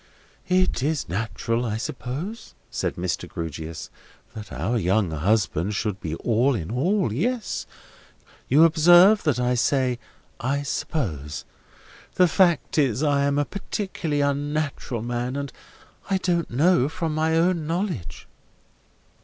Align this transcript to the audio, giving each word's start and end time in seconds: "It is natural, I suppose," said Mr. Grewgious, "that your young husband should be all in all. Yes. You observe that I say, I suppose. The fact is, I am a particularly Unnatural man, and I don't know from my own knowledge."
"It 0.49 0.81
is 0.81 1.07
natural, 1.07 1.63
I 1.63 1.77
suppose," 1.77 2.55
said 2.71 2.95
Mr. 2.95 3.29
Grewgious, 3.29 3.91
"that 4.33 4.49
your 4.49 4.75
young 4.75 5.11
husband 5.11 5.75
should 5.75 6.01
be 6.01 6.15
all 6.15 6.55
in 6.55 6.71
all. 6.71 7.13
Yes. 7.13 7.67
You 8.49 8.63
observe 8.63 9.21
that 9.21 9.39
I 9.39 9.53
say, 9.53 9.99
I 10.39 10.63
suppose. 10.63 11.45
The 12.15 12.27
fact 12.27 12.79
is, 12.79 13.03
I 13.03 13.25
am 13.25 13.37
a 13.37 13.45
particularly 13.45 14.21
Unnatural 14.21 15.03
man, 15.03 15.35
and 15.35 15.53
I 16.09 16.17
don't 16.17 16.49
know 16.49 16.89
from 16.89 17.13
my 17.13 17.35
own 17.37 17.67
knowledge." 17.67 18.27